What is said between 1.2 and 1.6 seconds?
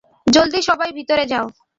যাও!